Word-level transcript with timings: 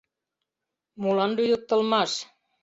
—Молан 1.01 1.31
лӱдыктылмаш? 1.37 2.11